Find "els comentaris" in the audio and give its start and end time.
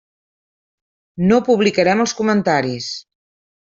2.07-2.89